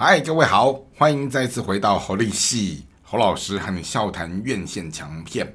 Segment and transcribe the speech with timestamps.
[0.00, 5.52] 嗨，各位好，欢迎再次回到侯立系侯老师和你笑谈院线强片。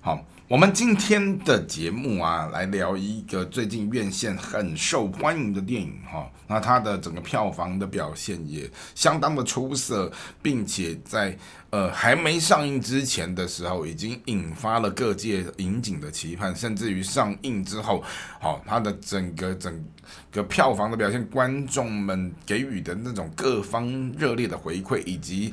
[0.00, 6.30] 好，我们今天的节目啊，来聊一个最近院线很受欢迎的电影哈。
[6.46, 10.08] 那它的整个票房的表现也相当的出色，
[10.40, 11.36] 并且在
[11.70, 18.00] 呃还没上映之前的时候，已经引发了各界引颈的期盼，甚至于上映之后，
[18.38, 19.84] 好，它的整个整
[20.30, 25.52] 个票房的表现，观众们给予的那种各方热烈的回馈，以及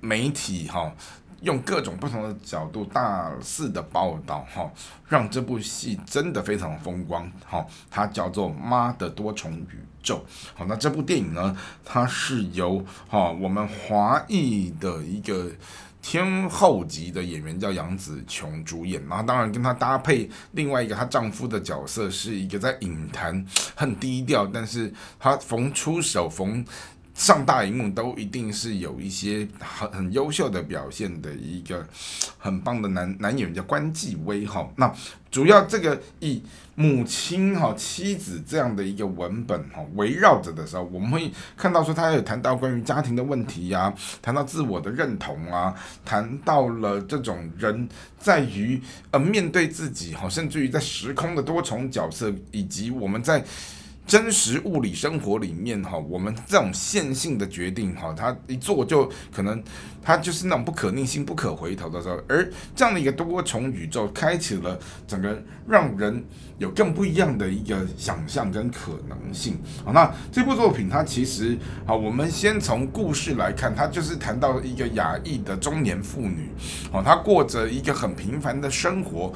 [0.00, 0.92] 媒体哈
[1.44, 4.68] 用各种不同的角度大肆的报道哈，
[5.08, 7.64] 让这部戏真的非常风光哈。
[7.90, 10.16] 它叫做《妈的多重宇宙》
[10.58, 15.50] 好，那这部电影呢，它是由哈我们华裔的一个。
[16.06, 23.42] 天后级的演员叫杨紫琼主演，然后当然跟她搭配另外一个她丈夫的角色，是一个在影坛
[23.74, 26.62] 很低调，但是她逢出手逢
[27.14, 31.86] 上大荧幕都一定是有一些很很优秀的表现的一个
[32.36, 34.68] 很棒的男男演员叫关继威哈。
[34.74, 34.92] 那
[35.30, 36.42] 主要这个以
[36.74, 45.72] 母亲哈妻子这样的一个文本哈围绕着的时候，我们会看到说他有谈到关于家庭的问题呀，谈到自我的认同啊，
[46.04, 47.88] 谈到了这种人
[48.18, 48.80] 在于
[49.12, 53.44] 呃面对自己哈，甚至于在时空的多重角色，以及我们在。
[54.06, 59.62] 真实物理生活里面哈，我们这种线性的决定哈，它一做就可能，
[60.02, 62.20] 它就是那种不可逆性、不可回头的时候。
[62.28, 66.22] 而这样的一个多重宇宙，开启了整个让人
[66.58, 69.58] 有更不一样的一个想象跟可能性。
[69.84, 76.50] 好，那这部作品它其实好，我们先从故事来看，它就是谈到一个亚裔的中年妇女，
[76.92, 79.32] 哦，她过着一个很平凡的生活。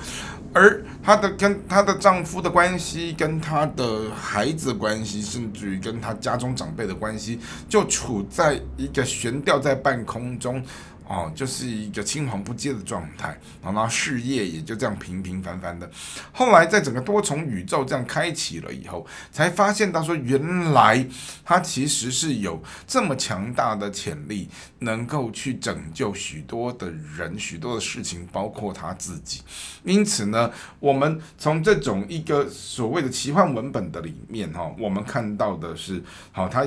[0.55, 10.61] 而她的跟她的丈夫的关系，跟她的孩子关系，甚至于跟他家中长辈的关系，就处在一个悬吊在半空中。
[11.09, 15.91] 哦，就是一个青黄不接的状态，然后事业也就这样平平凡凡的。
[16.33, 21.05] 后来在整个多重宇宙这样开启了以后，才发现到说，原来
[21.43, 29.41] 他其实是有这么强大的潜力，能够去拯救许多的人、许多的事情，包括他自己。
[29.85, 36.03] 因此呢，我们从这种一个所谓的奇幻文本的里面，哈，我们看到的是，
[36.33, 36.67] 好，他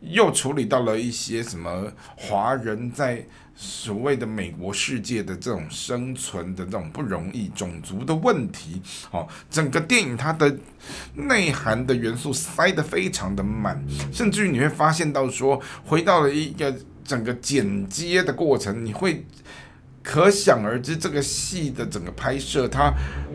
[0.00, 3.26] 又处理到了一些什么华人在。
[3.60, 10.56] 所谓的美国世界的这种生存的这种不容易，种族的问题，哦，整个电影它的
[11.14, 16.72] 内涵的元素塞得非常的满，甚至于你会发现到说，回到了一个
[17.02, 19.26] 整个剪接的过程，你会。
[20.08, 22.90] 可想而知，这个戏的整个拍摄，它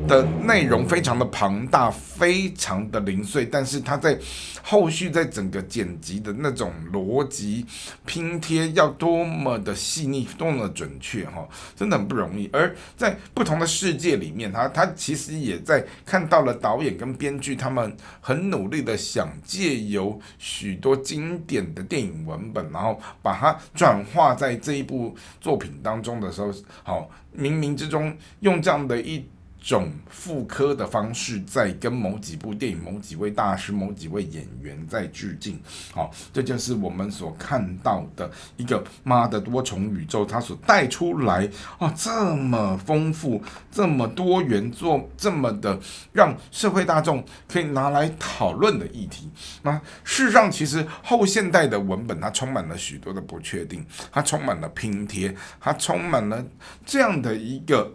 [0.07, 4.17] 的内容非常的庞大，非常的零碎，但是它在
[4.63, 7.63] 后续在整个剪辑的那种逻辑
[8.07, 12.50] 拼贴，要多么的细腻，多么的准确，哈，真的很不容易。
[12.51, 26.51] 而在不同的世界里面，他他其实也在看到了导演跟编剧他们很努力的想借由许多经典的电影文本，然后把它转化在这一部作品当中的时候。
[26.84, 29.25] 好，冥冥之中用这样的一。
[29.63, 35.57] 种复刻的方式，在跟某几部电影、某几位大师、某几位演员在致敬。
[35.94, 43.41] 好，这就是我们所看到的一个妈的多重宇宙，它所带出来哦，这么丰富、
[43.72, 45.80] 这么多元、做这么的
[46.12, 49.31] 让社会大众可以拿来讨论的议题。
[49.62, 49.72] 那
[50.03, 56.45] 事实上，其实后现代的文本它充满了许多的不确定，它充满了拼贴，它充满了
[56.85, 57.90] 这样的一个。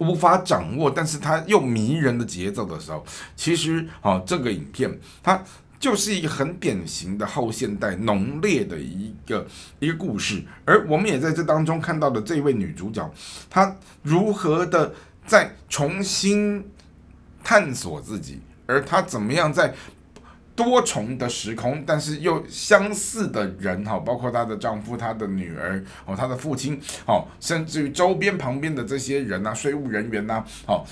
[0.00, 3.04] 无法掌握，但是它又迷人的节奏的时候，
[3.36, 5.40] 其实啊，这个影片它
[5.78, 9.46] 就是一个很典型的后现代浓烈的一个
[9.78, 13.08] 一个故事，而我们也在这当中看到的这位女主角，
[13.48, 14.92] 她如何的
[15.26, 16.68] 在重新
[17.44, 19.74] 探索自己，而她怎么样在。
[20.56, 30.84] 多重的时空，但是又相似的人哈，包括她的丈夫、她的女儿哦、她的父亲哦，甚至于周边旁边的这些人呐，税务人员呐，哦，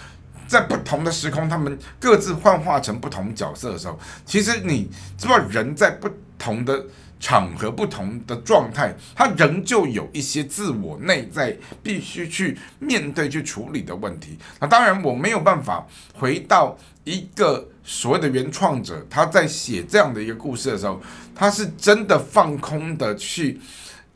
[0.46, 4.88] 在不同的时空，他们各自幻化成不同角色的时候，其实你
[5.19, 6.08] 知道，人在不
[6.38, 6.87] 同的
[7.20, 14.38] 场合、不同的状态，他仍旧有一些自我内在必须去面对、去处理的问题。
[14.61, 17.69] 那当然，我没有办法回到一个。
[17.90, 21.00] 所谓的原创者，他在写这样的一个故事的时候，
[21.35, 23.58] 他是真的放空的去，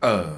[0.01, 0.37] 呃，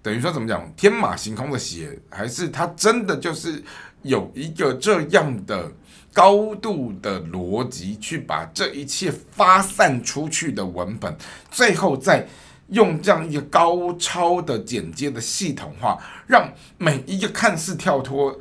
[0.00, 3.62] 等于说怎么讲，天马行空的写，还是他真的就是
[4.00, 5.70] 有一个这样的
[6.14, 11.14] 高度的逻辑，去把这一切发散出去的文本，
[11.50, 12.26] 最后再
[12.68, 18.34] 用这样一个高超的剪接的系统化，让每一个看似跳脱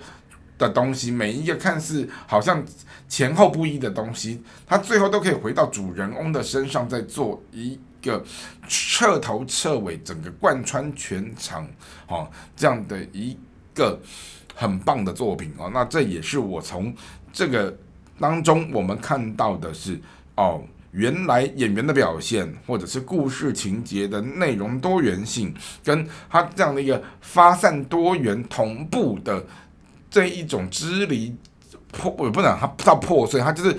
[0.62, 2.64] 的东西，每一个看似好像
[3.10, 8.24] 前后不一的东西，它最后都可以回到主人翁的身上，再做一个
[8.68, 11.68] 彻头彻尾、整个贯穿全场
[12.08, 13.36] 哦这样的一
[13.74, 14.00] 个
[14.56, 15.70] 很棒的作品哦。
[15.74, 16.94] 那这也是我从
[17.34, 17.76] 这个
[18.20, 20.00] 当中我们看到的是
[20.36, 20.64] 哦。
[20.94, 25.56] 原来演员的表现，或者是故事情节的内容多元性，
[25.86, 29.42] 跟他这样的一个发散多元同步的
[30.12, 31.36] 这一种支离
[31.92, 33.76] 破，我不能它不知道破碎，它就是。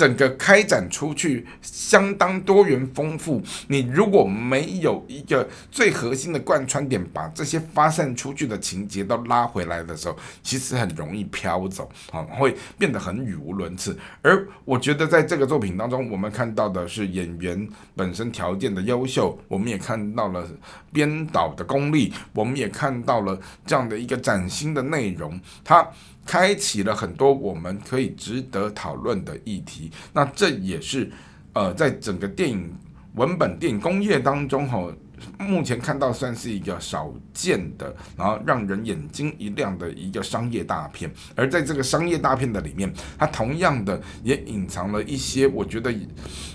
[0.00, 3.42] 整个开展出去相当多元丰富。
[3.68, 13.94] 你如果没有一个最核心的贯穿点，把这些发散出去的情节都拉回来的时候，其实很容易飘走啊，会变得很语无伦次。
[14.22, 20.48] 而我觉得在这个作品当中，我们看到的是演员本身条件的优秀，我们也看到了
[20.90, 25.86] 编导的功力，我们也看到了这样的一个崭新的内容，它。
[26.26, 31.10] 开启了很多我们可以值得讨论的议题，那这也是
[31.52, 32.72] 呃，在整个电影
[33.14, 34.92] 文本电影工业当中哈，
[35.38, 41.10] 目前看到算是一个少见的，然后让人眼睛一亮的一个商业大片。
[41.34, 45.92] 而在这个商业大片的里面，它同样的也隐藏了一些我觉得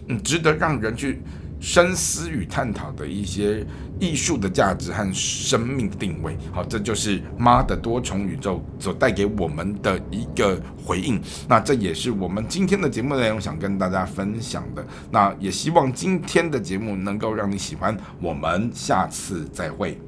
[0.07, 1.21] 嗯值得让人去。
[1.65, 3.65] 深思与探讨的一些
[3.99, 11.19] 艺术的价值和生命的定位，好，这就是妈的多重宇宙所带给我们的一个回应。
[11.49, 14.85] 那这也是我们今天的节目内容，想跟大家分享的。
[15.09, 17.97] 那也希望今天的节目能够让你喜欢。
[18.21, 20.04] 我们下次再会。